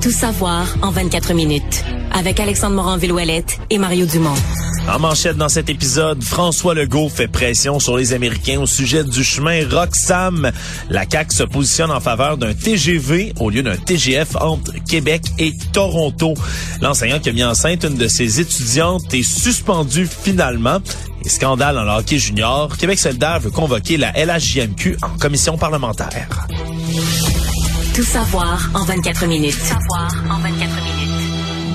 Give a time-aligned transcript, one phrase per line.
[0.00, 1.84] Tout savoir en 24 minutes.
[2.12, 4.34] Avec Alexandre Morin-Villouellette et Mario Dumont.
[4.88, 9.22] En manchette dans cet épisode, François Legault fait pression sur les Américains au sujet du
[9.22, 10.50] chemin Roxham.
[10.88, 15.52] La CAQ se positionne en faveur d'un TGV au lieu d'un TGF entre Québec et
[15.72, 16.34] Toronto.
[16.80, 20.78] L'enseignant qui a mis enceinte une de ses étudiantes est suspendu finalement.
[21.26, 26.48] Scandale le hockey junior, Québec solidaire veut convoquer la LHJMQ en commission parlementaire.
[27.94, 29.54] Tout savoir en 24 minutes.
[29.58, 31.10] Tout savoir en 24 minutes.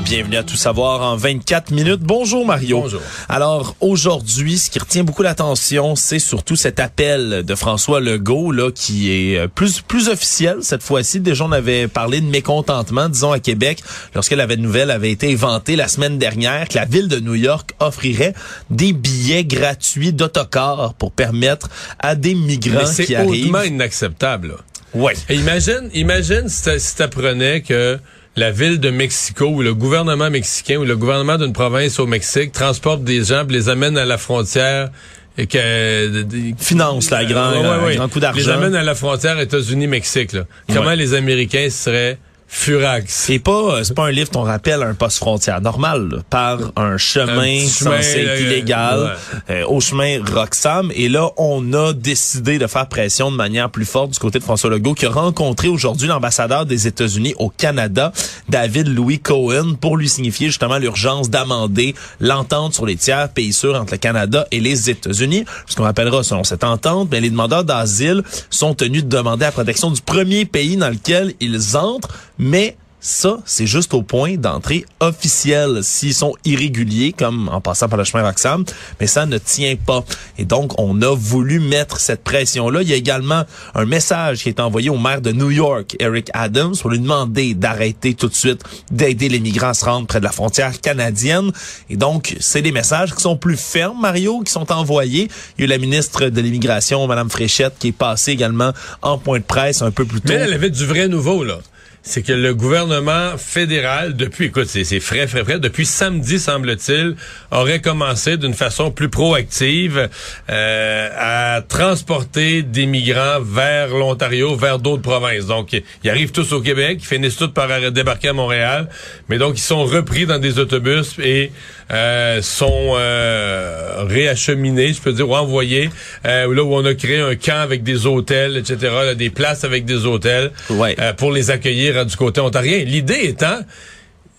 [0.06, 2.02] Bienvenue à Tout savoir en 24 minutes.
[2.02, 2.82] Bonjour Mario.
[2.82, 3.02] Bonjour.
[3.28, 8.72] Alors aujourd'hui, ce qui retient beaucoup l'attention, c'est surtout cet appel de François Legault là
[8.72, 11.20] qui est euh, plus plus officiel cette fois-ci.
[11.20, 13.82] Déjà on avait parlé de mécontentement, disons à Québec,
[14.14, 17.72] lorsque la nouvelle avait été inventée la semaine dernière que la ville de New York
[17.80, 18.34] offrirait
[18.70, 21.70] des billets gratuits d'autocar pour permettre
[22.00, 23.46] à des migrants Mais qui c'est arrivent.
[23.48, 24.50] hautement inacceptable.
[24.50, 24.56] là.
[24.96, 25.14] Ouais.
[25.30, 28.00] Et imagine, imagine si t'a- si t'apprenais que
[28.36, 32.52] la ville de Mexico ou le gouvernement mexicain ou le gouvernement d'une province au Mexique
[32.52, 34.90] transporte des gens, puis les amène à la frontière
[35.38, 36.26] et que
[36.58, 37.96] Finance la grand, Ouais, ouais, un ouais.
[37.98, 38.52] grand coup Les d'argent.
[38.54, 40.34] amène à la frontière États-Unis-Mexique.
[40.34, 40.46] là.
[40.74, 43.06] Comment les Américains seraient furax.
[43.08, 46.60] C'est pas, euh, c'est pas un livre qu'on rappelle un poste frontière normal, là, par
[46.76, 49.18] un chemin Un chemin, censé être euh, illégal
[49.50, 50.92] euh, au chemin Roxham.
[50.96, 54.44] Et là, on a décidé de faire pression de manière plus forte du côté de
[54.44, 58.12] François Legault, qui a rencontré aujourd'hui l'ambassadeur des États-Unis au Canada,
[58.50, 63.76] David Louis Cohen, pour lui signifier justement l'urgence d'amender l'entente sur les tiers pays sûrs
[63.76, 65.46] entre le Canada et les États-Unis.
[65.68, 69.52] Ce qu'on rappellera, selon cette entente, ben, les demandeurs d'asile sont tenus de demander la
[69.52, 74.84] protection du premier pays dans lequel ils entrent, mais ça, c'est juste au point d'entrée
[75.00, 78.66] officielle s'ils sont irréguliers, comme en passant par le chemin Roxham,
[79.00, 80.04] mais ça ne tient pas.
[80.40, 82.82] Et donc, on a voulu mettre cette pression-là.
[82.82, 83.44] Il y a également
[83.76, 87.54] un message qui est envoyé au maire de New York, Eric Adams, pour lui demander
[87.54, 91.52] d'arrêter tout de suite d'aider les migrants à se rendre près de la frontière canadienne.
[91.92, 95.30] Et donc, c'est des messages qui sont plus fermes, Mario, qui sont envoyés.
[95.60, 98.72] Il y a eu la ministre de l'Immigration, Madame Fréchette, qui est passée également
[99.04, 100.34] en point de presse un peu plus tôt.
[100.34, 101.60] Mais elle avait du vrai nouveau, là.
[102.08, 107.16] C'est que le gouvernement fédéral, depuis, écoute, c'est frais, frais, frais, depuis samedi, semble-t-il,
[107.50, 110.08] aurait commencé d'une façon plus proactive
[110.52, 115.48] euh, à transporter des migrants vers l'Ontario, vers d'autres provinces.
[115.48, 115.74] Donc,
[116.04, 118.88] ils arrivent tous au Québec, ils finissent tous par débarquer à Montréal,
[119.28, 121.52] mais donc ils sont repris dans des autobus et
[121.92, 125.90] euh, sont euh, réacheminés, je peux dire, ou envoyés,
[126.26, 129.64] euh, là où on a créé un camp avec des hôtels, etc., là, des places
[129.64, 130.96] avec des hôtels Ouais.
[131.00, 132.84] euh, pour les accueillir euh, du côté ontarien.
[132.84, 133.60] L'idée étant,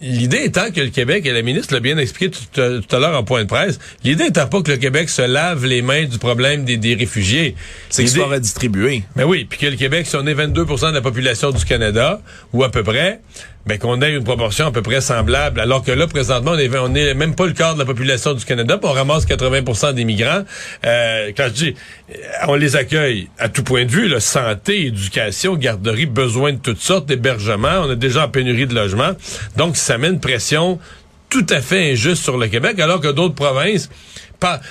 [0.01, 2.99] l'idée étant que le Québec, et la ministre l'a bien expliqué tout, à- tout à
[2.99, 6.05] l'heure en point de presse, l'idée étant pas que le Québec se lave les mains
[6.05, 7.55] du problème des, des réfugiés.
[7.89, 9.05] C'est qu'ils soient redistribués.
[9.17, 12.21] mais oui, puis que le Québec, si on est 22 de la population du Canada,
[12.53, 13.21] ou à peu près,
[13.67, 17.01] ben qu'on ait une proportion à peu près semblable, alors que là, présentement, on est,
[17.01, 20.43] est même pas le quart de la population du Canada, on ramasse 80% des migrants.
[20.85, 21.75] Euh, quand je dis,
[22.11, 22.15] euh,
[22.47, 26.81] on les accueille à tout point de vue, là, santé, éducation, garderie, besoin de toutes
[26.81, 29.13] sortes, d'hébergement, on a déjà en pénurie de logements.
[29.57, 30.79] Donc, ça met une pression
[31.29, 33.91] tout à fait injuste sur le Québec, alors que d'autres provinces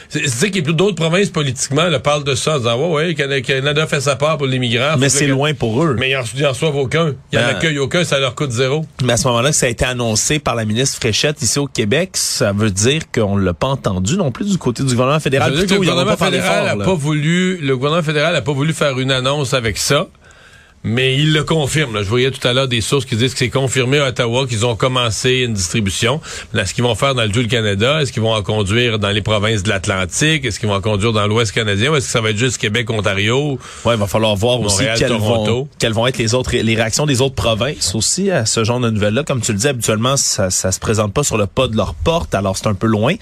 [0.10, 3.14] C'est qu'il y a plus d'autres provinces politiquement là, parlent de ça, en disant ouais,
[3.16, 4.96] ouais, Canada- fait sa part pour les migrants.
[4.98, 5.96] Mais c'est loin pour eux.
[6.00, 7.14] Mais ils en, ils en reçoivent aucun.
[7.32, 8.86] Ils en Ben- accueillent aucun, ça leur coûte zéro.
[9.04, 12.12] Mais à ce moment-là, ça a été annoncé par la ministre Fréchette ici au Québec,
[12.14, 15.54] ça veut dire qu'on l'a pas entendu non plus du côté du gouvernement fédéral.
[15.54, 19.54] Plutôt, le gouvernement fédéral pas voulu, le gouvernement fédéral a pas voulu faire une annonce
[19.54, 20.08] avec ça.
[20.86, 21.96] Mais il le confirme.
[21.96, 22.04] là.
[22.04, 24.66] Je voyais tout à l'heure des sources qui disent que c'est confirmé à Ottawa qu'ils
[24.66, 26.22] ont commencé une distribution.
[26.54, 28.02] Mais Est-ce qu'ils vont faire dans le tout le Canada?
[28.02, 30.46] Est-ce qu'ils vont en conduire dans les provinces de l'Atlantique?
[30.46, 31.92] Est-ce qu'ils vont en conduire dans l'Ouest canadien?
[31.92, 33.58] Ou est-ce que ça va être juste Québec, Ontario?
[33.84, 37.06] Ouais, il va falloir voir aussi quelles vont, quelles vont être les autres, les réactions
[37.08, 39.24] des autres provinces aussi à ce genre de nouvelles-là.
[39.24, 41.96] Comme tu le dis, habituellement, ça, ça se présente pas sur le pas de leur
[41.96, 43.16] porte, alors c'est un peu loin.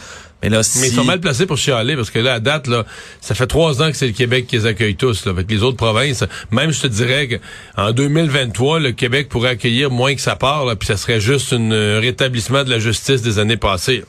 [0.44, 0.80] Mais là, si...
[0.80, 2.86] Mais ils sont mal placés pour chialer parce que là, à date, là,
[3.22, 5.26] ça fait trois ans que c'est le Québec qui les accueille tous.
[5.26, 7.36] Là, avec les autres provinces, même je te dirais que
[7.78, 11.54] en 2023, le Québec pourrait accueillir moins que sa part, là, puis ça serait juste
[11.54, 14.04] un rétablissement de la justice des années passées.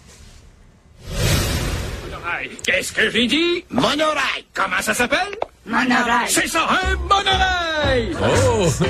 [2.64, 3.64] Qu'est-ce que j'ai dit?
[3.70, 4.44] Monorail.
[4.54, 5.38] Comment ça s'appelle?
[5.66, 6.28] Monorail.
[6.28, 8.10] C'est ça, un monorail!
[8.22, 8.66] Oh!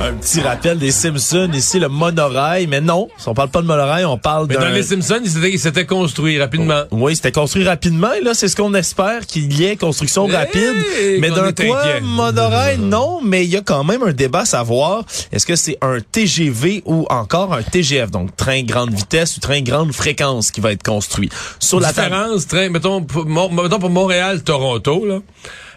[0.00, 4.04] Un petit rappel des Simpsons, ici le monorail, mais non, on parle pas de monorail,
[4.04, 4.62] on parle Mais d'un...
[4.62, 6.82] dans les Simpsons, il s'était- construit rapidement.
[6.90, 10.74] Oui, c'était construit rapidement et là, c'est ce qu'on espère qu'il y ait construction rapide.
[11.20, 12.00] mais d'un quoi, inquiet.
[12.00, 15.78] monorail, non, mais il y a quand même un débat à savoir, est-ce que c'est
[15.82, 20.60] un TGV ou encore un TGF, donc train grande vitesse ou train grande fréquence qui
[20.60, 21.28] va être construit.
[21.60, 25.18] Sur la différence, train, mettons, pour, Mon- mettons pour Montréal-Toronto, là,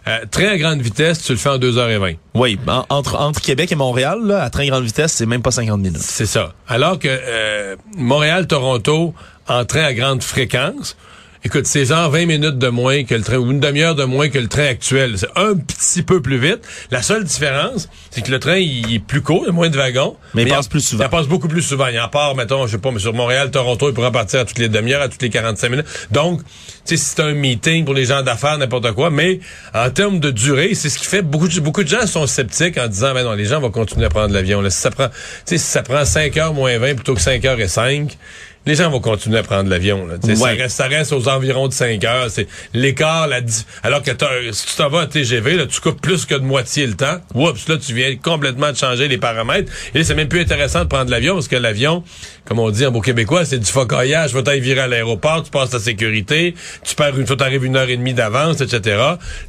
[0.07, 2.17] euh, à grande vitesse, tu le fais en 2h20.
[2.35, 5.51] Oui, en- entre, entre Québec et Montréal, là, à train grande vitesse, c'est même pas
[5.51, 5.97] 50 minutes.
[6.01, 6.53] C'est ça.
[6.67, 9.13] Alors que euh, Montréal-Toronto,
[9.47, 10.95] en train à grande fréquence,
[11.45, 14.29] écoute, c'est genre 20 minutes de moins que le train, ou une demi-heure de moins
[14.29, 15.13] que le train actuel.
[15.17, 16.61] C'est un petit peu plus vite.
[16.89, 19.69] La seule différence, c'est que le train, il est plus court, il y a moins
[19.69, 20.17] de wagons.
[20.33, 21.03] Mais il passe plus souvent.
[21.03, 21.85] Il passe beaucoup plus souvent.
[21.87, 24.57] Il en part, mettons, je sais pas, mais sur Montréal-Toronto, il pourra partir à toutes
[24.57, 25.85] les demi-heures, à toutes les 45 minutes.
[26.09, 26.41] Donc,
[26.85, 29.39] tu sais, c'est un meeting pour les gens d'affaires, n'importe quoi, mais
[29.75, 32.79] en termes de durée, c'est ce qui fait beaucoup de, beaucoup de gens sont sceptiques
[32.79, 34.67] en disant, ben non, les gens vont continuer à prendre l'avion.
[34.67, 35.13] Si ça prend, tu
[35.45, 38.17] sais, si ça prend 5 heures moins 20 plutôt que 5 heures et 5,
[38.65, 40.07] les gens vont continuer à prendre l'avion.
[40.23, 40.35] Ouais.
[40.35, 42.29] Ça, reste, ça reste aux environs de 5 heures.
[42.29, 43.41] C'est l'écart, la
[43.83, 44.11] alors que
[44.51, 47.17] si tu t'en vas à TGV, là, tu coupes plus que de moitié le temps.
[47.35, 49.71] Oups, là, tu viens complètement de changer les paramètres.
[49.93, 52.03] Et là, c'est même plus intéressant de prendre l'avion parce que l'avion,
[52.45, 54.31] comme on dit en beau québécois, c'est du focaillage.
[54.31, 57.75] Faut t'aller virer à l'aéroport, tu passes ta sécurité, tu perds une, faut t'arriver une
[57.75, 58.97] heure et demie d'avance, etc.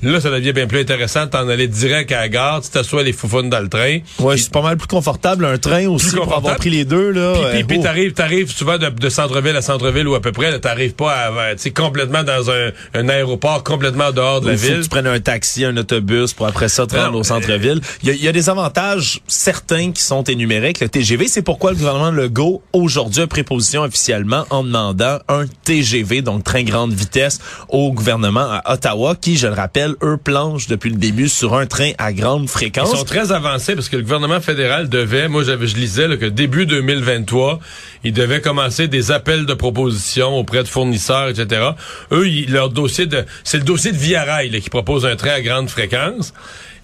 [0.03, 3.03] Là, ça devient bien plus intéressant de t'en aller direct à la gare, tu t'assois
[3.03, 3.99] les foufounes dans le train.
[4.19, 7.35] Ouais, c'est pas mal plus confortable un train aussi pour avoir pris les deux là.
[7.35, 7.83] Puis, puis, puis oh.
[7.83, 11.55] t'arrives, t'arrives souvent de, de centre-ville à centre-ville ou à peu près, t'arrives pas à,
[11.55, 14.83] tu sais, complètement dans un, un aéroport complètement dehors de la Il faut que ville.
[14.83, 17.81] tu prennes un taxi, un autobus pour après ça te rendre au centre-ville.
[18.03, 21.29] Il y, y a des avantages certains qui sont énumérés avec le TGV.
[21.29, 26.45] C'est pourquoi le gouvernement Legault, aujourd'hui, a pris position officiellement en demandant un TGV, donc
[26.45, 30.97] train grande vitesse, au gouvernement à Ottawa, qui, je le rappelle, eux planchent depuis le
[30.97, 32.91] début sur un train à grande Ils fréquence.
[32.97, 36.67] sont très avancés parce que le gouvernement fédéral devait, moi je lisais là, que début
[36.67, 37.61] 2023,
[38.05, 41.71] il devait commencer des appels de propositions auprès de fournisseurs, etc.
[42.13, 45.17] Eux, ils- leur dossier de, c'est le dossier de Via Rail là, qui propose un
[45.17, 46.33] train à grande fréquence.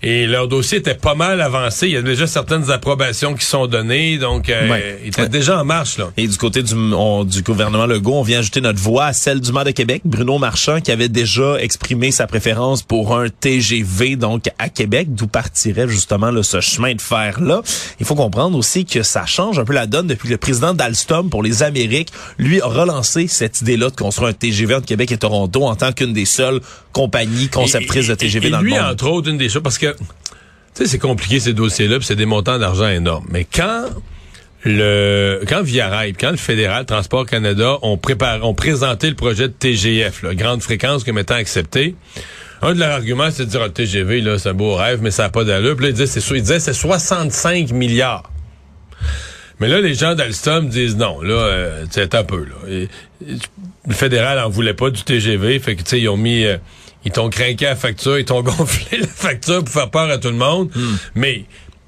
[0.05, 1.87] Et leur dossier était pas mal avancé.
[1.87, 4.99] Il y a déjà certaines approbations qui sont données, donc euh, Ouais.
[5.03, 5.29] il était Ouais.
[5.29, 6.11] déjà en marche là.
[6.17, 9.41] Et du côté du, on- du gouvernement Legault, on vient ajouter notre voix à celle
[9.41, 14.17] du maire de Québec, Bruno Marchand, qui avait déjà exprimé sa préférence pour un TGV,
[14.17, 17.63] donc à Québec, d'où partirait justement là, ce chemin de fer-là.
[18.01, 20.75] Il faut comprendre aussi que ça change un peu la donne depuis que le président
[20.75, 22.09] d'Alstom pour les Amériques,
[22.39, 25.93] lui, a relancé cette idée-là de construire un TGV entre Québec et Toronto en tant
[25.93, 26.61] qu'une des seules
[26.93, 28.93] compagnies conceptrices de Et- TGV et dans lui, le monde.
[28.93, 30.05] entre autres, une des choses, parce que, tu
[30.75, 33.27] sais, c'est compliqué ces dossiers-là, puis c'est des montants d'argent énormes.
[33.31, 33.87] Mais quand
[34.65, 39.49] le, quand Via Rail, quand le fédéral Transport Canada ont préparé, ont présenté le projet
[39.49, 41.97] de TGF, là, grande fréquence comme étant accepté,
[42.65, 45.01] un de leurs arguments, c'est de dire, ah, le TGV, là, c'est un beau rêve,
[45.03, 45.75] mais ça n'a pas d'allure.
[45.75, 48.31] Puis là, ils disaient, ils disaient, c'est 65 milliards.
[49.59, 52.55] Mais là, les gens d'Alstom disent non, là, euh, c'est un peu, là.
[52.69, 52.89] Et-
[53.29, 53.35] et
[53.87, 56.59] le fédéral en voulait pas du TGV, fait que, tu sais, ils ont mis, euh,
[57.05, 60.29] ils t'ont craqué la facture, ils t'ont gonflé la facture pour faire peur à tout
[60.29, 60.71] le monde.
[61.15, 61.45] Mais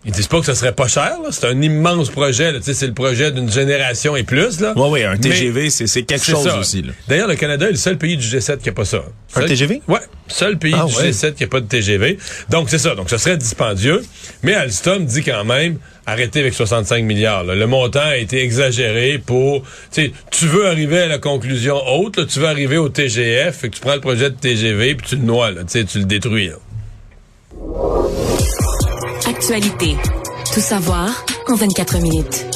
[0.06, 1.28] ils disent pas que ce serait pas cher, là.
[1.30, 2.58] C'est un immense projet, là.
[2.58, 4.72] Tu sais, c'est le projet d'une génération et plus, là.
[4.76, 6.58] Ouais, ouais, un TGV, c'est c'est quelque chose ça.
[6.58, 6.82] aussi.
[6.82, 6.92] Là.
[7.08, 9.02] D'ailleurs, le Canada est le seul pays du G7 qui a pas ça.
[9.36, 9.82] Un TGV?
[9.88, 9.98] Ouais,
[10.28, 11.10] seul pays Ah du ouais.
[11.10, 12.18] G7 qui a pas de TGV.
[12.50, 12.94] Donc c'est ça.
[12.94, 14.02] Donc ce serait dispendieux.
[14.42, 17.42] Mais Alstom dit quand même arrêtez avec 65 milliards.
[17.44, 17.54] là.
[17.54, 19.62] Le montant a été exagéré pour.
[19.62, 22.16] Tu sais, tu veux arriver à la conclusion haute.
[22.18, 23.56] là, tu veux arriver au TGF.
[23.56, 25.50] Fait que tu prends le projet de TGV puis tu le noies.
[25.50, 26.48] Là, tu sais, tu le détruis.
[26.48, 26.56] là.
[29.40, 32.46] Tout savoir en 24 minutes.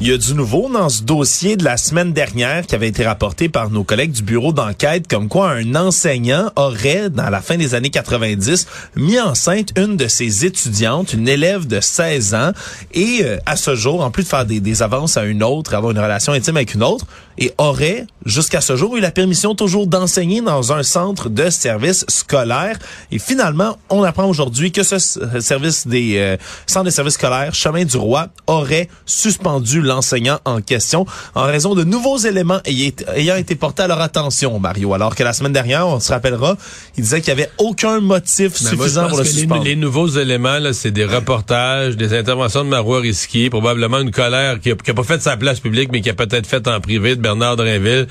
[0.00, 3.04] Il y a du nouveau dans ce dossier de la semaine dernière qui avait été
[3.04, 7.56] rapporté par nos collègues du bureau d'enquête comme quoi un enseignant aurait, dans la fin
[7.56, 8.66] des années 90,
[8.96, 12.50] mis enceinte une de ses étudiantes, une élève de 16 ans,
[12.92, 15.92] et euh, à ce jour, en plus de faire des avances à une autre, avoir
[15.92, 17.06] une relation intime avec une autre,
[17.38, 22.04] et aurait, jusqu'à ce jour, eu la permission toujours d'enseigner dans un centre de service
[22.08, 22.78] scolaire.
[23.12, 27.54] Et finalement, on apprend aujourd'hui que ce s- service des euh, centres de services scolaires,
[27.54, 33.54] Chemin du Roi, aurait suspendu l'enseignant en question en raison de nouveaux éléments ayant été
[33.54, 34.94] portés à leur attention, Mario.
[34.94, 36.56] Alors que la semaine dernière, on se rappellera,
[36.96, 39.64] il disait qu'il n'y avait aucun motif Ben, suffisant pour le que les- suspendre.
[39.64, 44.60] Les, nouveaux éléments, là, c'est des reportages, des interventions de Marois Risky, probablement une colère
[44.60, 46.80] qui a, qui a pas fait sa place publique, mais qui a peut-être fait en
[46.80, 48.06] privé de Bernard Drinville.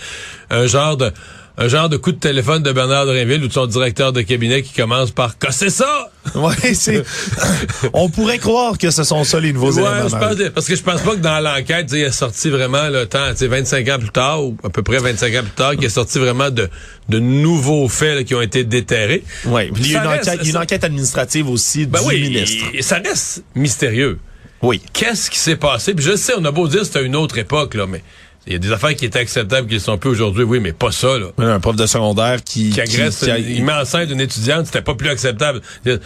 [0.50, 1.12] Un genre de
[1.58, 4.62] un genre de coup de téléphone de Bernard Drinville ou de son directeur de cabinet
[4.62, 6.12] qui commence par casser ça?
[6.36, 7.02] Ouais, c'est.
[7.94, 10.10] On pourrait croire que ce sont ça les nouveaux Ouais, éléments.
[10.10, 13.06] je pense, parce que je pense pas que dans l'enquête, il est sorti vraiment le
[13.06, 15.72] temps, tu sais, 25 ans plus tard, ou à peu près 25 ans plus tard,
[15.76, 16.68] qu'il est sorti vraiment de,
[17.08, 19.24] de nouveaux faits là, qui ont été déterrés.
[19.44, 22.66] Puis il y a une reste- enquête, une administrative aussi Ben du oui, ministre.
[22.74, 24.20] et- et ça reste mystérieux.
[24.62, 24.82] Oui.
[24.94, 25.94] Qu'est-ce qui s'est passé?
[25.94, 28.04] Puis je sais, on a beau dire que c'était une autre époque, là, mais
[28.48, 30.44] il y a des affaires qui étaient acceptables qui ne sont plus aujourd'hui.
[30.44, 31.28] Oui, mais pas ça, là.
[31.38, 32.70] Un prof de secondaire qui.
[32.70, 35.62] Qui agresse, qui a- il met enceinte une étudiante, c'était pas plus acceptable.
[35.84, 36.00] C'est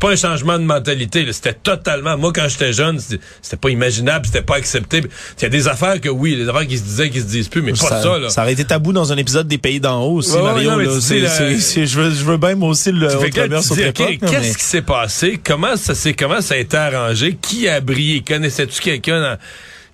[0.00, 2.16] pas un changement de mentalité, c'était totalement.
[2.18, 5.02] Moi, quand j'étais jeune, c'était pas imaginable, c'était pas accepté.
[5.38, 7.48] Il y a des affaires que oui, des affaires qui se disaient, qui se disent
[7.48, 8.28] plus, mais pas ça, là.
[8.28, 10.70] ça aurait été tabou dans un épisode des Pays d'en haut aussi, Ouais, ouais, Mario.
[10.70, 10.84] non, là.
[10.84, 15.40] je, veux, je veux bien, moi aussi, le qu'est-ce mais- qui s'est passé?
[15.44, 17.36] Comment ça s'est, comment ça a été arrangé?
[17.40, 18.22] Qui a brillé?
[18.26, 19.38] Connaissais-tu quelqu'un dans-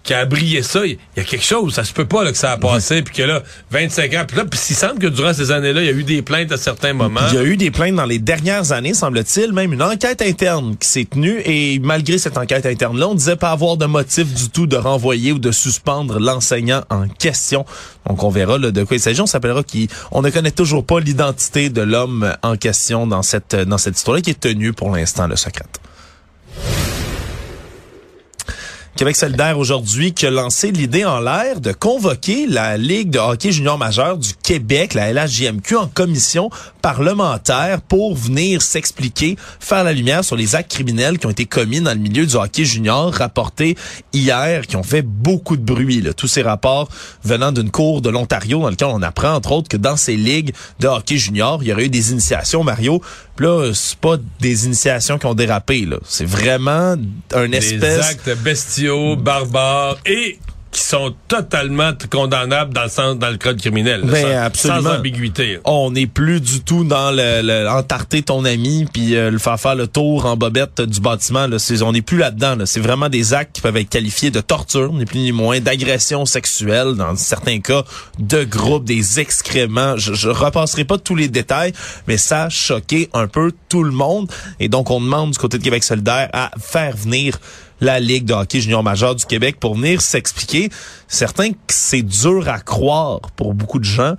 [0.04, 0.86] qui a brillé ça?
[0.86, 1.74] Il y a quelque chose.
[1.74, 4.24] Ça se peut pas, là, que ça a passé, puis que là, 25 ans.
[4.28, 6.52] Puis là, puis il semble que durant ces années-là, il y a eu des plaintes
[6.52, 7.22] à certains moments.
[7.30, 10.76] Il y a eu des plaintes dans les dernières années, semble-t-il, même une enquête interne
[10.76, 14.50] qui s'est tenue et malgré cette enquête interne-là, on disait pas avoir de motif du
[14.50, 17.64] tout de renvoyer ou de suspendre l'enseignant en question.
[18.06, 19.22] Donc on verra là, de quoi il s'agit.
[19.22, 23.54] On s'appellera qui, on ne connaît toujours pas l'identité de l'homme en question dans cette
[23.54, 25.80] dans cette histoire-là qui est tenue pour l'instant le secrète.
[28.96, 33.50] Québec solidaire aujourd'hui qui a lancé l'idée en l'air de convoquer la Ligue de hockey
[33.50, 36.48] junior majeur du Québec, la LHJMQ, en commission
[36.80, 41.80] parlementaire pour venir s'expliquer, faire la lumière sur les actes criminels qui ont été commis
[41.80, 43.76] dans le milieu du hockey junior, rapportés
[44.12, 46.00] hier, qui ont fait beaucoup de bruit.
[46.00, 46.12] Là.
[46.12, 46.88] Tous ces rapports
[47.24, 50.54] venant d'une cour de l'Ontario dans lequel on apprend, entre autres, que dans ces ligues
[50.78, 53.02] de hockey junior, il y aurait eu des initiations, Mario.
[53.36, 55.84] Puis là, c'est pas des initiations qui ont dérapé.
[55.86, 55.98] là.
[56.06, 56.96] C'est vraiment
[57.32, 58.10] un des espèce...
[58.10, 60.38] actes bestiaux, barbares et
[60.74, 64.00] qui sont totalement condamnables dans le sens dans le code criminel.
[64.00, 64.90] là, Ben, sans, absolument.
[64.90, 65.60] sans ambiguïté.
[65.64, 69.58] on n'est plus du tout dans le, le entarter ton ami puis euh, le faire
[69.58, 71.46] faire le tour en bobette du bâtiment.
[71.46, 71.58] Là.
[71.82, 72.56] On n'est plus là-dedans.
[72.56, 72.66] Là.
[72.66, 76.26] C'est vraiment des actes qui peuvent être qualifiés de torture, ni plus ni moins, d'agression
[76.26, 77.84] sexuelle, dans certains cas,
[78.18, 79.96] de groupe, des excréments.
[79.96, 81.72] Je, je repasserai pas tous les détails,
[82.08, 84.28] mais ça a choqué un peu tout le monde.
[84.58, 87.38] Et donc, on demande du côté de Québec solidaire à faire venir
[87.84, 90.70] la Ligue de hockey junior majeur du Québec pour venir s'expliquer.
[91.08, 94.14] Certains que c'est dur à croire pour beaucoup de gens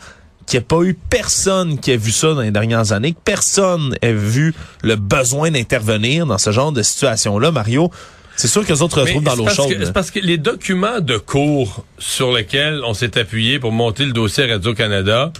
[0.45, 3.19] qu'il n'y a pas eu personne qui a vu ça dans les dernières années, que
[3.25, 4.53] personne ait vu
[4.83, 7.89] le besoin d'intervenir dans ce genre de situation-là, Mario.
[8.35, 9.75] C'est sûr que les autres Mais retrouvent dans l'eau parce chaude.
[9.83, 14.11] C'est parce que les documents de cours sur lesquels on s'est appuyé pour monter le
[14.11, 15.31] dossier Radio-Canada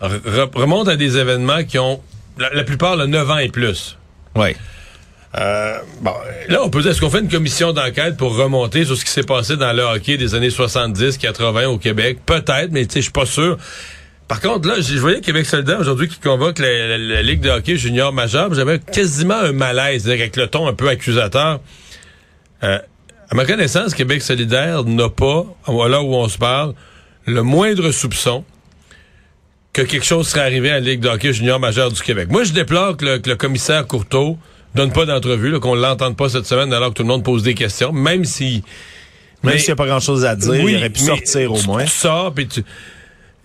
[0.00, 2.00] re- re- remontent à des événements qui ont,
[2.38, 3.96] la, la plupart, le 9 ans et plus.
[4.36, 4.54] Ouais.
[5.36, 6.14] Euh, bon,
[6.48, 9.10] là, on peut dire, est-ce qu'on fait une commission d'enquête pour remonter sur ce qui
[9.10, 12.18] s'est passé dans le hockey des années 70, 80 au Québec?
[12.24, 13.58] Peut-être, mais tu sais, je suis pas sûr.
[14.26, 18.12] Par contre, là, je voyais Québec solidaire aujourd'hui qui convoque la, Ligue de hockey junior
[18.12, 18.52] majeur.
[18.54, 21.60] J'avais quasiment un malaise, avec le ton un peu accusateur.
[22.62, 22.78] Euh,
[23.30, 26.74] à ma connaissance, Québec solidaire n'a pas, là où on se parle,
[27.26, 28.44] le moindre soupçon
[29.74, 32.28] que quelque chose serait arrivé à la Ligue de hockey junior majeur du Québec.
[32.30, 34.38] Moi, je déplore que le, que le commissaire Courteau
[34.74, 37.54] donne pas d'entrevue, qu'on l'entende pas cette semaine alors que tout le monde pose des
[37.54, 38.62] questions, même si...
[39.44, 41.84] Même s'il n'y a pas grand-chose à dire, Oui, il aurait pu sortir au moins.
[41.84, 42.64] Tu sors, puis tu...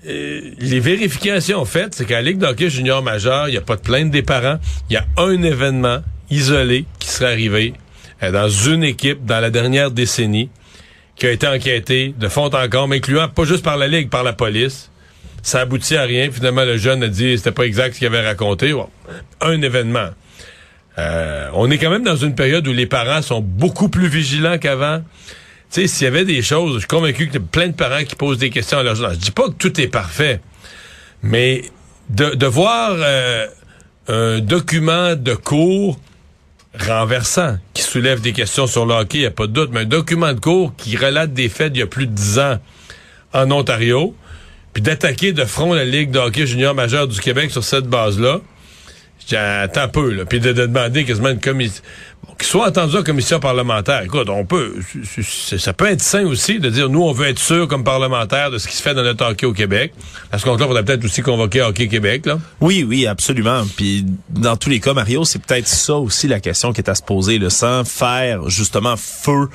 [0.06, 3.62] Euh, les vérifications faites, c'est qu'à la Ligue de hockey junior majeur, il n'y a
[3.62, 4.58] pas de plainte des parents.
[4.89, 6.00] Il y a un événement
[6.30, 7.74] isolé qui serait arrivé
[8.22, 10.50] euh, dans une équipe dans la dernière décennie
[11.15, 14.24] qui a été enquêté de fond en comble, incluant pas juste par la Ligue, par
[14.24, 14.89] la police.
[15.42, 16.32] Ça aboutit à rien.
[16.32, 18.74] Finalement, le jeune a dit c'était pas exact ce qu'il avait raconté.
[18.74, 18.89] Bon,
[19.42, 20.10] un événement.
[21.00, 24.58] Euh, on est quand même dans une période où les parents sont beaucoup plus vigilants
[24.58, 25.00] qu'avant.
[25.72, 27.74] Tu sais, s'il y avait des choses, je suis convaincu qu'il y a plein de
[27.74, 29.14] parents qui posent des questions à leurs enfants.
[29.14, 30.40] Je dis pas que tout est parfait,
[31.24, 31.64] mais
[32.10, 33.48] de, voir euh,
[34.08, 36.00] un document de cours
[36.80, 39.82] renversant qui soulève des questions sur le hockey, il n'y a pas de doute, mais
[39.82, 42.58] un document de cours qui relate des faits d'il y a plus de dix ans
[43.34, 44.16] en Ontario,
[44.74, 48.42] puis d'attaquer de front la Ligue de hockey junior majeur du Québec sur cette base-là,
[49.32, 51.82] attends un peu, là, puis de, de demander quasiment une commission,
[52.38, 54.01] qu'il soit entendu en commission parlementaire.
[54.01, 54.75] Écoute, on peut,
[55.22, 58.58] ça peut être sain aussi de dire, nous, on veut être sûr comme parlementaire de
[58.58, 59.94] ce qui se fait dans notre hockey au Québec.
[60.32, 62.39] À ce compte-là, on faudrait peut-être aussi convoquer Hockey Québec, là.
[62.62, 63.63] Oui, oui, absolument.
[63.75, 66.96] Puis dans tous les cas, Mario, c'est peut-être ça aussi la question qui est à
[66.96, 69.50] se poser, là, sans faire justement feu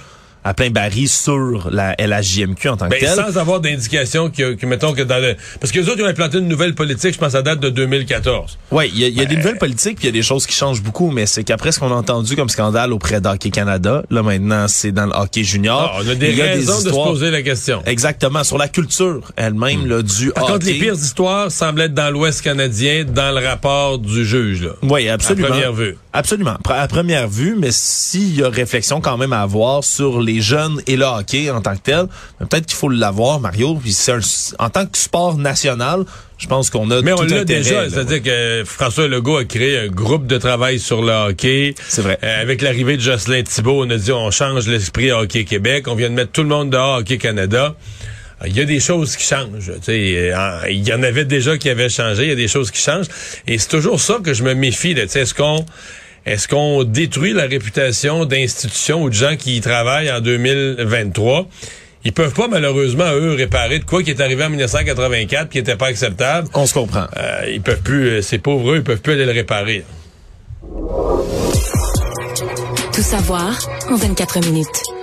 [0.48, 3.10] à plein baril sur la LHJMQ en tant que Ben, telle.
[3.10, 5.36] sans avoir d'indication que, que, mettons que dans le...
[5.60, 7.68] Parce que les autres, ils ont implanté une nouvelle politique, je pense, à date de
[7.68, 8.58] 2014.
[8.70, 10.46] Oui, il y a, y a des nouvelles politiques, puis il y a des choses
[10.46, 14.02] qui changent beaucoup, mais c'est qu'après ce qu'on a entendu comme scandale auprès d'Hockey Canada,
[14.10, 15.92] là maintenant c'est dans le hockey junior.
[15.94, 17.82] Ah, on a des il raisons de se poser la question.
[17.84, 20.72] Exactement, sur la culture elle-même là, du Par contre, hockey.
[20.72, 24.62] les pires histoires semblent être dans l'Ouest canadien, dans le rapport du juge.
[24.64, 24.70] Là.
[24.82, 25.48] Oui, absolument.
[25.48, 25.96] À première vue.
[26.18, 26.56] Absolument.
[26.68, 30.80] À première vue, mais s'il y a réflexion quand même à avoir sur les jeunes
[30.88, 32.06] et le hockey en tant que tel,
[32.40, 33.76] ben, peut-être qu'il faut l'avoir, Mario.
[33.76, 34.18] Puis c'est un-
[34.58, 36.04] en tant que sport national,
[36.36, 39.78] je pense qu'on a Mais tout on l'a déjà, c'est-à-dire que François Legault a créé
[39.78, 41.76] un groupe de travail sur le hockey.
[41.88, 42.18] C'est vrai.
[42.24, 45.94] Euh, avec l'arrivée de Jocelyn Thibault, on a dit on change l'esprit Hockey Québec, on
[45.94, 47.76] vient de mettre tout le monde dehors Hockey Canada.
[48.42, 49.72] Euh, Il y a des choses qui changent.
[49.76, 52.48] tu sais, euh, Il y en avait déjà qui avaient changé, il y a des
[52.48, 53.06] choses qui changent.
[53.46, 54.94] Et c'est toujours ça que je me méfie.
[54.94, 55.64] là, tu sais, Est-ce qu'on
[56.26, 61.48] est-ce qu'on détruit la réputation d'institutions ou de gens qui y travaillent en 2023?
[62.04, 65.76] Ils peuvent pas, malheureusement, eux, réparer de quoi qui est arrivé en 1984 qui était
[65.76, 66.48] pas acceptable.
[66.54, 67.06] On se comprend.
[67.16, 69.84] Euh, ils peuvent plus, euh, ces pauvres, eux, ils peuvent plus aller le réparer.
[72.92, 73.58] Tout savoir
[73.90, 74.97] en 24 minutes.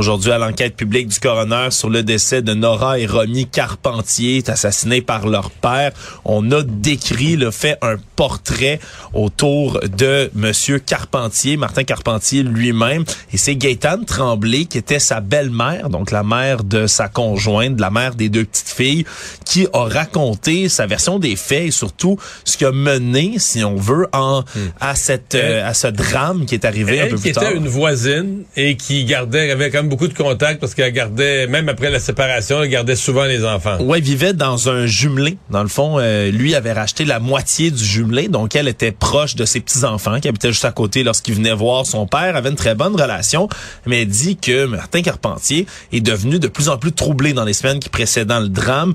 [0.00, 5.02] Aujourd'hui, à l'enquête publique du coroner sur le décès de Nora et Romy Carpentier, assassinés
[5.02, 5.92] par leur père,
[6.24, 8.80] on a décrit le fait un portrait
[9.12, 13.04] autour de Monsieur Carpentier, Martin Carpentier lui-même,
[13.34, 17.90] et c'est Gaétane Tremblay qui était sa belle-mère, donc la mère de sa conjointe, la
[17.90, 19.04] mère des deux petites filles,
[19.44, 23.76] qui a raconté sa version des faits et surtout ce qui a mené, si on
[23.76, 24.44] veut, en
[24.80, 27.40] à cette euh, à ce drame qui est arrivé un Elle peu qui plus était
[27.40, 27.52] tard.
[27.52, 31.90] une voisine et qui gardait, avait même beaucoup de contacts parce qu'elle gardait, même après
[31.90, 33.78] la séparation, elle gardait souvent les enfants.
[33.80, 35.36] Ouais, il vivait dans un jumelé.
[35.50, 39.34] Dans le fond, euh, lui avait racheté la moitié du jumelé, donc elle était proche
[39.34, 42.56] de ses petits-enfants qui habitaient juste à côté lorsqu'il venait voir son père, avait une
[42.56, 43.48] très bonne relation,
[43.84, 47.52] mais elle dit que Martin Carpentier est devenu de plus en plus troublé dans les
[47.52, 48.94] semaines qui précédant le drame,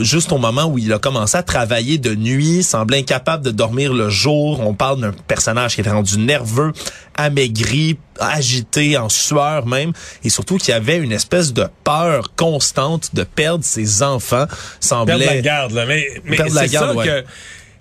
[0.00, 3.94] juste au moment où il a commencé à travailler de nuit, semblait incapable de dormir
[3.94, 4.60] le jour.
[4.60, 6.72] On parle d'un personnage qui était rendu nerveux,
[7.16, 9.92] amaigri, agité, en sueur même,
[10.22, 14.46] et surtout qu'il y avait une espèce de peur constante de perdre ses enfants.
[14.80, 15.86] Semblait Perdre la garde, là.
[15.86, 17.06] Mais, mais Perdre la c'est garde, ça ouais.
[17.06, 17.24] que.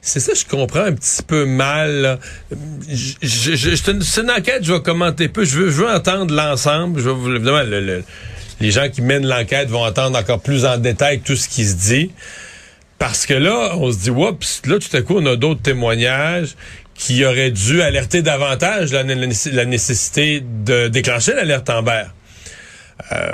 [0.05, 2.01] C'est ça, je comprends un petit peu mal.
[2.01, 2.19] là.
[2.89, 5.45] Je, je, je- c'est une- enquête, je vais commenter peu.
[5.45, 6.99] Je veux, je veux entendre l'ensemble.
[6.99, 8.03] Je veux, vous- évidemment, le- le-
[8.59, 11.75] les gens qui mènent l'enquête vont entendre encore plus en détail tout ce qui se
[11.75, 12.11] dit.
[12.99, 16.55] Parce que là, on se dit, oups, là, tout à coup, on a d'autres témoignages
[16.95, 22.03] qui auraient dû alerter davantage la, la nécess- la nécessité de déclencher l'alerte Amber.
[23.12, 23.31] Euh,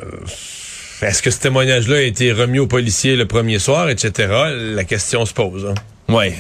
[1.02, 4.28] Est-ce que ce témoignage-là a été remis aux policiers le premier soir, etc.?
[4.76, 5.66] La question se pose.
[5.68, 5.76] hein.
[6.14, 6.36] Ouais.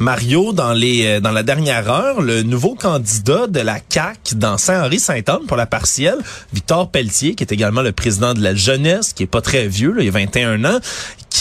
[0.00, 4.58] Mario, dans les euh, dans la dernière heure, le nouveau candidat de la CAC dans
[4.58, 6.18] Saint-Henri-Saint-Anne pour la partielle,
[6.52, 9.92] Victor Pelletier, qui est également le président de la jeunesse, qui est pas très vieux,
[9.92, 10.78] là, il a 21 ans,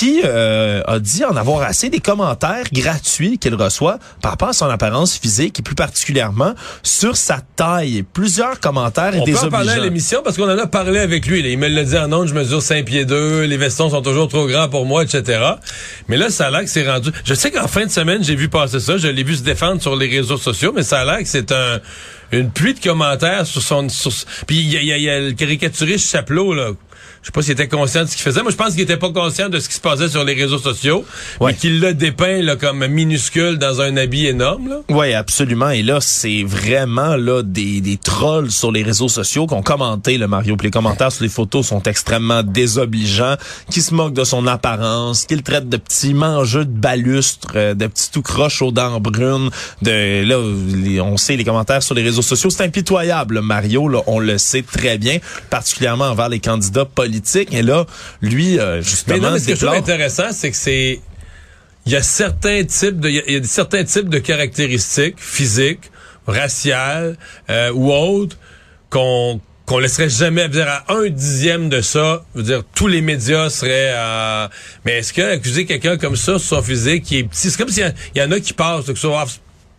[0.03, 4.53] qui euh, a dit en avoir assez des commentaires gratuits qu'il reçoit par rapport à
[4.53, 8.03] son apparence physique et plus particulièrement sur sa taille.
[8.13, 9.83] Plusieurs commentaires et On peut en parler à désobligeants.
[9.83, 11.41] l'émission parce qu'on en a parlé avec lui.
[11.41, 11.49] là.
[11.49, 14.27] Il me l'a dit en ondes, je mesure 5 pieds 2, les vestons sont toujours
[14.27, 15.41] trop grands pour moi, etc.
[16.09, 17.09] Mais là, ça a l'air que c'est rendu...
[17.23, 19.81] Je sais qu'en fin de semaine, j'ai vu passer ça, je l'ai vu se défendre
[19.81, 21.79] sur les réseaux sociaux, mais ça a l'air que c'est un
[22.31, 23.87] une pluie de commentaires sur son...
[23.89, 24.11] Sur...
[24.47, 26.71] Puis il y a, il y a- il y a le caricaturiste Chapelot, là.
[27.23, 28.41] Je sais pas s'il était conscient de ce qu'il faisait.
[28.41, 30.57] Moi, je pense qu'il était pas conscient de ce qui se passait sur les réseaux
[30.57, 31.05] sociaux,
[31.39, 31.53] Ouais.
[31.53, 34.67] mais qu'il l'a dépeint là, comme minuscule dans un habit énorme.
[34.67, 34.75] Là.
[34.89, 35.69] Oui, absolument.
[35.69, 40.17] Et là, c'est vraiment là des, des trolls sur les réseaux sociaux qui ont commenté
[40.17, 40.57] le Mario.
[40.57, 43.35] Puis les commentaires sur les photos sont extrêmement désobligeants,
[43.71, 47.73] qui se moquent de son apparence, qui le traitent de petits mangeux de balustre, euh,
[47.73, 49.49] de petits tout croches aux dents brunes.
[49.81, 50.39] De là,
[50.75, 53.35] les- on sait les commentaires sur les réseaux sociaux, c'est impitoyable.
[53.35, 57.12] le Mario, là, on le sait très bien, particulièrement envers les candidats politiques.
[57.53, 57.85] Et là,
[58.21, 60.99] lui, euh, Mais justement, non, mais ce que je trouve intéressant, c'est que c'est.
[61.85, 63.09] Il y a certains types de.
[63.09, 65.91] Il y a- il y a certains types de caractéristiques physiques,
[66.27, 67.17] raciales
[67.49, 68.37] euh, ou autres
[68.89, 72.99] qu'on qu'on laisserait jamais dire à un dixième de ça, je veux dire tous les
[73.01, 74.49] médias seraient à
[74.83, 77.69] mais est-ce que accuser quelqu'un comme ça sur son physique qui est petit, c'est comme
[77.69, 79.07] s'il y, y en a qui passent que ça,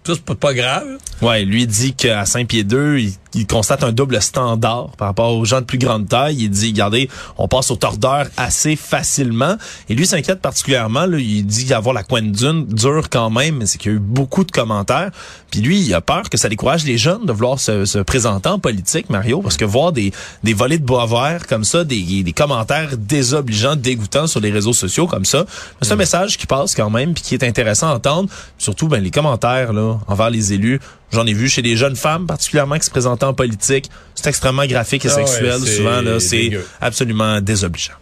[0.07, 0.99] ça c'est pas, grave.
[1.23, 5.35] Ouais, lui dit qu'à 5 pieds 2, il, il constate un double standard par rapport
[5.35, 6.37] aux gens de plus grande taille.
[6.39, 9.57] Il dit, regardez, on passe au tordeur assez facilement.
[9.89, 11.07] Et lui s'inquiète particulièrement.
[11.07, 13.97] Là, il dit avoir la coine dune dure quand même, mais c'est qu'il y a
[13.97, 15.11] eu beaucoup de commentaires.
[15.51, 18.49] Puis lui, il a peur que ça décourage les jeunes de vouloir se, se présenter
[18.49, 20.13] en politique, Mario, parce que voir des,
[20.43, 24.73] des volets de bois vert comme ça, des, des commentaires désobligeants, dégoûtants sur les réseaux
[24.73, 25.45] sociaux comme ça,
[25.81, 28.29] c'est un message qui passe quand même, puis qui est intéressant à entendre.
[28.59, 30.81] Surtout, ben les commentaires là, là, envers les élus.
[31.13, 33.91] J'en ai vu chez des jeunes femmes, particulièrement qui se présentaient en politique.
[34.15, 35.61] C'est extrêmement graphique et Ah sexuel.
[35.61, 37.95] Souvent, là, c'est absolument désobligeant.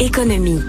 [0.00, 0.60] Économie.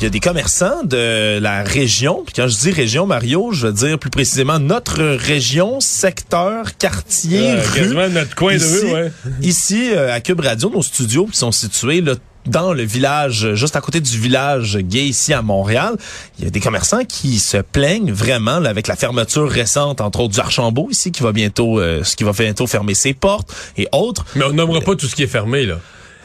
[0.00, 3.68] Il y a des commerçants de la région, puis quand je dis région, Mario, je
[3.68, 7.78] veux dire plus précisément notre région, secteur, quartier, Euh, rue.
[7.80, 9.12] quasiment notre coin de ici, rue, ouais.
[9.42, 12.14] Ici, euh, à Cube Radio, nos studios qui sont situés là,
[12.46, 15.96] dans le village, euh, juste à côté du village gay ici à Montréal,
[16.38, 20.20] il y a des commerçants qui se plaignent vraiment là, avec la fermeture récente, entre
[20.20, 23.54] autres du Archambault ici, qui va bientôt, euh, ce qui va bientôt fermer ses portes
[23.76, 24.24] et autres.
[24.34, 25.78] Mais on nommera pas tout ce qui est fermé, là.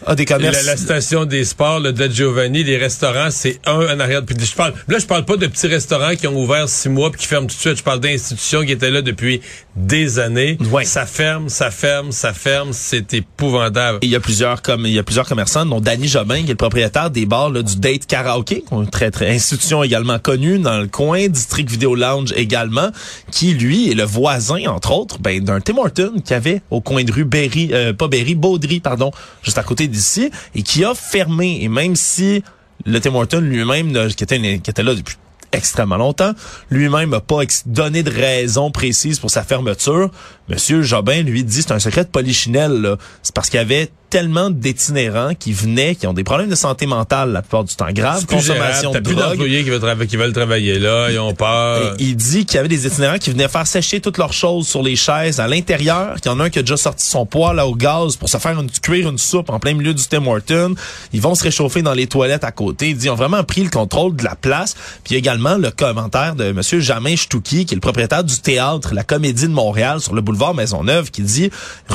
[0.06, 0.66] Ah, des La, commerces.
[0.66, 4.24] la station des sports, le De Giovanni, les restaurants, c'est un en arrière.
[4.26, 7.12] Puis je parle, là, je parle pas de petits restaurants qui ont ouvert six mois
[7.12, 7.78] puis qui ferment tout de suite.
[7.78, 9.42] Je parle d'institutions qui étaient là depuis
[9.76, 10.58] des années.
[10.72, 10.86] Ouais.
[10.86, 12.70] Ça ferme, ça ferme, ça ferme.
[12.74, 14.00] C'est épouvantable.
[14.02, 16.50] Il y a plusieurs comme il y a plusieurs commerçants dont Danny Jobin qui est
[16.50, 20.80] le propriétaire des bars là, du Date Karaoke, une très très institution également connue dans
[20.80, 22.90] le coin, District Video Lounge également,
[23.32, 27.04] qui lui est le voisin entre autres ben, d'un Tim Horton qui avait au coin
[27.04, 29.12] de rue Berry euh, pas Berry, Baudry pardon,
[29.44, 32.44] juste à côté d'ici et qui a fermé et même si
[32.86, 35.16] le Tim Horton lui-même qui était qui était là depuis
[35.52, 36.34] extrêmement longtemps.
[36.70, 40.12] Lui-même n'a pas donné de raison précise pour sa fermeture.
[40.50, 42.74] Monsieur Jobin, lui, dit c'est un secret de polichinelle.
[42.82, 42.98] là.
[43.24, 46.86] C'est parce qu'il y avait tellement d'itinérants qui venaient, qui ont des problèmes de santé
[46.86, 48.26] mentale la plupart du temps plus gérable.
[48.26, 49.32] consommation T'as de plus drogue.
[49.32, 51.10] d'employés qui veulent, trava- qui veulent travailler là.
[51.12, 51.96] Ils ont peur.
[52.00, 54.66] Et il dit qu'il y avait des itinérants qui venaient faire sécher toutes leurs choses
[54.66, 57.26] sur les chaises à l'intérieur, qu'il y en a un qui a déjà sorti son
[57.26, 60.26] poêle au gaz pour se faire une, cuire une soupe en plein milieu du Tim
[60.26, 60.76] Horton.
[61.12, 62.92] Ils vont se réchauffer dans les toilettes à côté.
[62.92, 64.76] Il dit, ils ont vraiment pris le contrôle de la place.
[65.04, 69.04] Puis également le commentaire de Monsieur Jamin Stouki, qui est le propriétaire du théâtre La
[69.04, 71.52] Comédie de Montréal sur le boulevard Maisonneuve, qui dit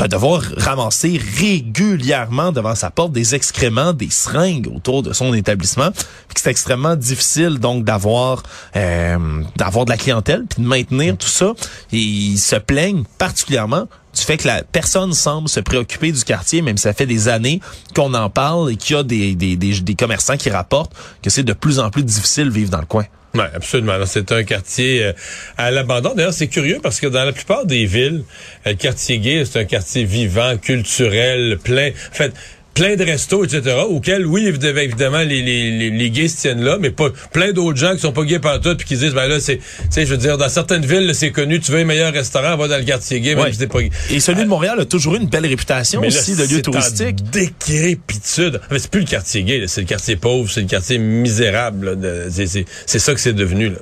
[0.09, 5.91] devoir ramasser régulièrement devant sa porte des excréments, des seringues autour de son établissement.
[6.35, 8.43] C'est extrêmement difficile donc d'avoir
[8.75, 11.53] euh, d'avoir de la clientèle puis de maintenir tout ça.
[11.93, 16.63] Et ils se plaignent particulièrement du fait que la personne semble se préoccuper du quartier,
[16.63, 17.61] même si ça fait des années
[17.95, 21.31] qu'on en parle et qu'il y a des, des, des, des commerçants qui rapportent que
[21.31, 23.05] c'est de plus en plus difficile de vivre dans le coin.
[23.35, 23.95] Oui, absolument.
[24.05, 25.13] C'est un quartier euh,
[25.57, 26.13] à l'abandon.
[26.15, 28.25] D'ailleurs, c'est curieux parce que dans la plupart des villes,
[28.67, 31.89] euh, le quartier gay, c'est un quartier vivant, culturel, plein.
[31.89, 32.35] En fait,
[32.75, 36.63] plein de restos, etc., auxquels, oui, évidemment, évidemment les, les, les, les gays se tiennent
[36.65, 39.27] là, mais pas plein d'autres gens qui sont pas gays partout puis qui disent, ben
[39.29, 41.81] là, c'est, tu sais, je veux dire, dans certaines villes, là, c'est connu, tu veux
[41.81, 43.53] un meilleur restaurant, va dans le quartier gay, même Ouais.
[43.53, 43.91] si t'es pas gay.
[44.11, 46.59] Et celui de Montréal a toujours eu une belle réputation Mais là, aussi de lieu
[46.59, 47.17] en touristique.
[47.31, 48.61] décrépitude.
[48.65, 50.97] En fait, c'est plus le quartier gay, là, c'est le quartier pauvre, c'est le quartier
[50.99, 51.91] misérable.
[51.91, 53.69] là, de- c'est, c'est, c'est ça que c'est devenu.
[53.71, 53.79] Là.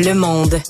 [0.00, 0.60] Le monde.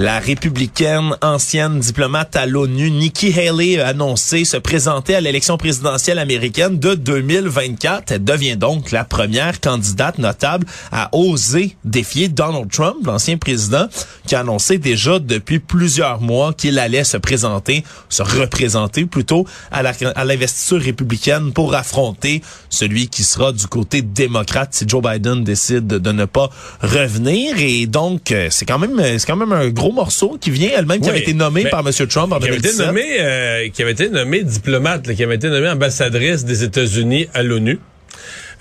[0.00, 6.18] La républicaine ancienne diplomate à l'ONU, Nikki Haley, a annoncé se présenter à l'élection présidentielle
[6.18, 8.12] américaine de 2024.
[8.12, 13.88] Elle devient donc la première candidate notable à oser défier Donald Trump, l'ancien président,
[14.26, 19.82] qui a annoncé déjà depuis plusieurs mois qu'il allait se présenter, se représenter plutôt à
[20.24, 26.12] l'investiture républicaine pour affronter celui qui sera du côté démocrate si Joe Biden décide de
[26.12, 26.48] ne pas
[26.80, 27.56] revenir.
[27.58, 31.00] Et donc, euh, c'est quand même, c'est quand même un gros morceau qui vient elle-même,
[31.00, 31.92] qui avait été nommé mais par M.
[32.08, 32.86] Trump en qui avait été 2017.
[32.86, 37.28] nommée, euh, qui avait été nommée diplomate, là, qui avait été nommée ambassadrice des États-Unis
[37.34, 37.78] à l'ONU.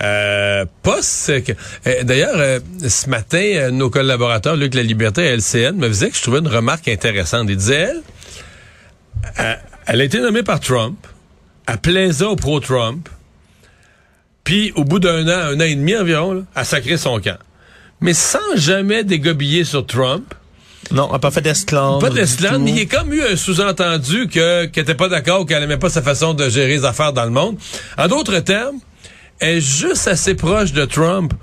[0.01, 1.51] Euh, poste que-
[1.87, 6.09] euh, D'ailleurs, euh, ce matin, euh, nos collaborateurs, Luc La Liberté et LCN, me faisaient
[6.09, 7.47] que je trouvais une remarque intéressante.
[7.49, 8.01] Ils disaient, elle,
[9.39, 9.53] euh,
[9.87, 10.97] elle a été nommée par Trump,
[11.67, 13.09] elle plaisait au pro-Trump,
[14.45, 17.37] puis au bout d'un an, un an et demi environ, là, elle sacré son camp.
[18.01, 20.33] Mais sans jamais dégobiller sur Trump,
[20.91, 21.99] Non, elle n'a pas fait d'esclandre.
[21.99, 22.60] pas tout.
[22.60, 25.78] mais il y a comme eu un sous-entendu que qu'elle était pas d'accord, qu'elle aimait
[25.78, 27.58] pas sa façon de gérer les affaires dans le monde.
[27.97, 28.78] En d'autres termes,
[29.39, 31.34] elle est juste assez proche de Trump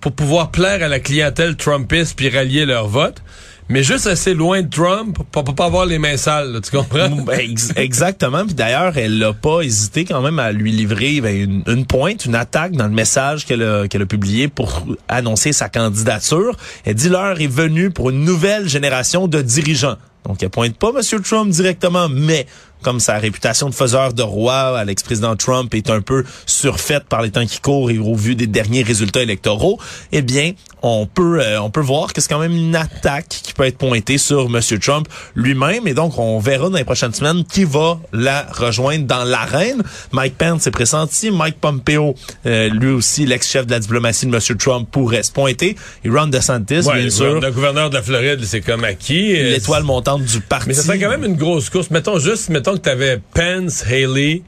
[0.00, 3.22] pour pouvoir plaire à la clientèle trumpiste puis rallier leur vote,
[3.68, 7.08] mais juste assez loin de Trump pour, pas avoir les mains sales, là, tu comprends?
[7.10, 8.44] Ben, ex- exactement.
[8.44, 12.26] Puis d'ailleurs, elle n'a pas hésité quand même à lui livrer ben, une, une pointe,
[12.26, 16.56] une attaque dans le message qu'elle a, qu'elle a publié pour annoncer sa candidature.
[16.84, 19.96] Elle dit l'heure est venue pour une nouvelle génération de dirigeants.
[20.26, 21.20] Donc, elle pointe pas M.
[21.22, 22.46] Trump directement, mais
[22.84, 27.22] comme sa réputation de faiseur de roi à l'ex-président Trump est un peu surfaite par
[27.22, 29.80] les temps qui courent et au vu des derniers résultats électoraux,
[30.12, 33.54] eh bien, on peut euh, on peut voir que c'est quand même une attaque qui
[33.54, 34.60] peut être pointée sur M.
[34.80, 35.86] Trump lui-même.
[35.88, 39.82] Et donc, on verra dans les prochaines semaines qui va la rejoindre dans l'arène.
[40.12, 41.30] Mike Pence s'est pressenti.
[41.30, 44.40] Mike Pompeo, euh, lui aussi, l'ex-chef de la diplomatie de M.
[44.58, 45.76] Trump, pourrait se pointer.
[46.04, 49.32] Et Ron DeSantis, Ouais, bien sûr, le gouverneur de la Floride, c'est comme acquis.
[49.32, 50.68] L'étoile montante du parti.
[50.68, 51.90] Mais ça serait quand même une grosse course.
[51.90, 54.42] Mettons juste, mettons que tu avais Pence, Haley,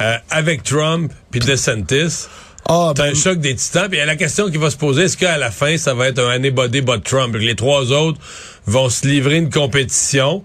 [0.00, 2.26] euh, avec Trump, puis DeSantis.
[2.68, 3.88] Ah, C'est ben, un choc des titans.
[3.88, 6.30] Puis la question qui va se poser, est-ce qu'à la fin, ça va être un
[6.30, 7.34] anybody but Trump?
[7.36, 8.18] Les trois autres
[8.66, 10.44] vont se livrer une compétition,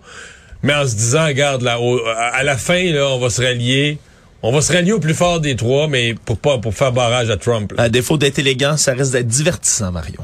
[0.63, 3.99] mais en se disant, regarde, là, au- à la fin, là, on va se rallier.
[4.43, 7.29] On va se rallier au plus fort des trois, mais pour pas pour faire barrage
[7.29, 7.71] à Trump.
[7.77, 7.83] là.
[7.83, 10.19] à défaut d'être élégant, ça risque d'être divertissant, Mario.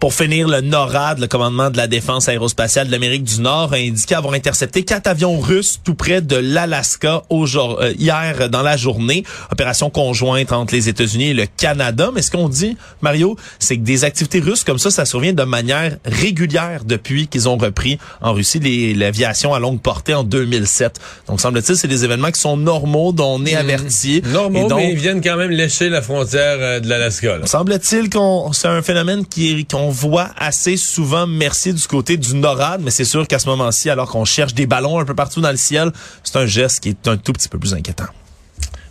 [0.00, 3.76] Pour finir, le NORAD, le commandement de la défense aérospatiale de l'Amérique du Nord, a
[3.76, 9.24] indiqué avoir intercepté quatre avions russes tout près de l'Alaska euh, hier dans la journée.
[9.52, 12.10] Opération conjointe entre les États-Unis et le Canada.
[12.14, 15.42] Mais ce qu'on dit, Mario, c'est que des activités russes comme ça, ça survient de
[15.42, 20.98] manière régulière depuis qu'ils ont repris en Russie l'aviation à longue portée en 2007.
[21.28, 24.22] Donc, semble-t-il, c'est des événements qui sont normaux, dont on est averti.
[24.24, 27.40] Normaux, Et donc, mais ils viennent quand même lécher la frontière euh, de l'Alaska.
[27.44, 32.80] Semble-t-il qu'on c'est un phénomène qui qu'on voit assez souvent merci du côté du NORAD,
[32.82, 35.50] mais c'est sûr qu'à ce moment-ci, alors qu'on cherche des ballons un peu partout dans
[35.50, 38.06] le ciel, c'est un geste qui est un tout petit peu plus inquiétant.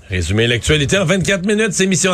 [0.10, 2.12] Résumé l'actualité en 24 minutes, c'est mission